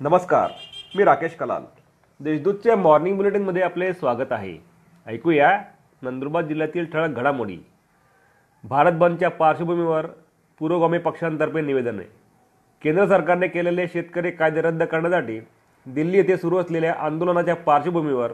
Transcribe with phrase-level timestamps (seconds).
[0.00, 0.50] नमस्कार
[0.96, 1.62] मी राकेश कलाल.
[2.20, 4.56] देशदूतच्या मॉर्निंग बुलेटिनमध्ये आपले स्वागत आहे.
[5.06, 5.50] ऐकूया
[6.02, 7.56] नंदुरबार जिल्ह्यातील ठळक घडामोडी.
[8.64, 10.06] भारत बंदच्या पार्श्वभूमीवर
[10.58, 12.08] पुरोगामी पक्षांतर्फे निवेदन आहे.
[12.82, 15.38] केंद्र सरकारने केलेले शेतकरी कायदे रद्द करण्यासाठी
[15.86, 18.32] दिल्ली येथे सुरू असलेल्या आंदोलनाच्या पार्श्वभूमीवर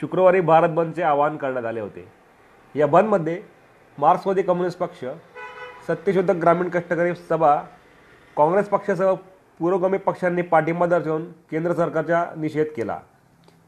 [0.00, 2.08] शुक्रवारी भारत बंदचे आवाहन करण्यात आले होते.
[2.74, 3.40] या बंदमध्ये
[3.98, 5.04] मार्क्सवादी कम्युनिस्ट पक्ष
[5.88, 7.56] सत्यशोधक ग्रामीण कष्टकरी सभा
[8.36, 9.14] काँग्रेस पक्षासह
[9.62, 13.00] पुरोगामी पक्षांनी पाठिंबा दर्शवून केंद्र सरकारचा निषेध केला.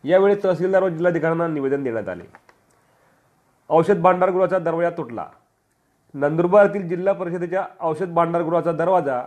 [0.04, 2.24] यावेळी तहसीलदार व जिल्हाधिकाऱ्यांना निवेदन देण्यात आले.
[3.70, 5.26] औषध भांडारगृहाचा दरवाजा तुटला.
[6.14, 9.22] नंदुरबारातील जिल्हा परिषदेच्या औषध भांडारगृहाचा दरवाजा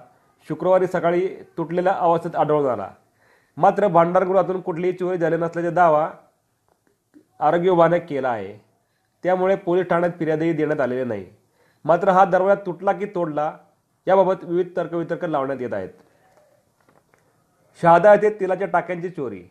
[0.49, 2.89] शुक्रवारी सकाळी तुटलेल्या अवस्थेत आढळून आला.
[3.57, 6.11] मात्र भांडारगृहातून कुठलीही चोरी झाली नसल्याचा दावा
[7.39, 8.65] आरोग्य विभागाने केला आहे.
[9.23, 11.25] त्यामुळे पोलीस ठाण्यात फिर्यादही देण्यात आलेली नाही.
[11.85, 13.53] मात्र हा दरवाजा तुटला की तोडला
[14.07, 15.89] याबाबत विविध तर्कवितर्क लावण्यात येत आहेत.
[17.81, 19.43] शहादा येथे तेलाच्या टाक्यांची चोरी.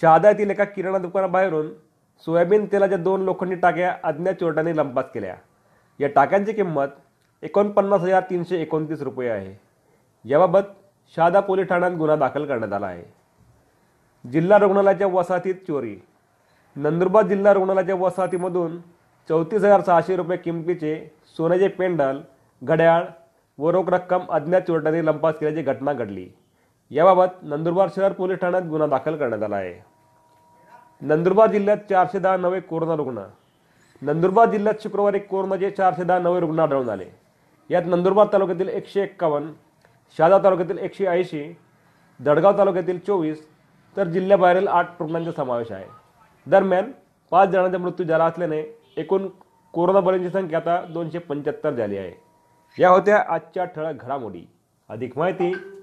[0.00, 1.72] शहादा येथील एका किराणा दुकानाबाहेरून
[2.26, 5.34] सोयाबीन तेलाच्या दोन लोखंडी टाक्या अज्ञात चोरट्यांनी लंपास केल्या.
[6.00, 6.88] या टाक्यांची किंमत
[7.42, 9.54] एकोणपन्नास हजार तीनशे एकोणतीस रुपये आहे.
[10.24, 10.62] याबाबत
[11.16, 13.02] शहादा पोलीस ठाण्यात गुन्हा दाखल करण्यात आला आहे.
[14.24, 15.96] जिल्हा रुग्णालयाच्या वसाहतीत चोरी.
[16.76, 18.80] नंदुरबार जिल्हा रुग्णालयाच्या वसाहतीमधून
[19.28, 20.94] चौतीस हजार सहाशे रुपये किमतीचे
[21.36, 22.20] सोन्याचे पेंडल
[22.62, 23.04] घड्याळ
[23.58, 26.28] व रोख रक्कम अज्ञात चोरट्यांनी लंपास केल्याची घटना घडली.
[26.90, 29.84] याबाबत नंदुरबार शहर पोलीस ठाण्यात गुन्हा दाखल करण्यात आला आहे.
[31.00, 33.18] नंदुरबार जिल्ह्यात चारशे दहा नवे कोरोना रुग्ण.
[34.02, 37.06] नंदुरबार जिल्ह्यात शुक्रवारी कोरोनाचे चारशे दहा नवे रुग्ण आढळून आले.
[37.70, 39.50] यात नंदुरबार तालुक्यातील एकशे एक्कावन्न
[40.18, 41.56] शहादा तालुक्यातील एकशे ऐंशी
[42.20, 43.46] दडगाव तालुक्यातील चोवीस
[43.96, 45.86] तर जिल्ह्याबाहेरील आठ रुग्णांचा समावेश आहे.
[46.46, 46.92] दरम्यान
[47.30, 48.62] पाच जणांचा मृत्यू झाला असल्याने
[48.96, 49.28] एकूण
[49.72, 52.12] कोरोना बळींची संख्या आता दोनशे पंच्याहत्तर झाली आहे.
[52.78, 54.46] या होत्या आजच्या ठळक घडामोडी.
[54.88, 55.52] अधिक माहिती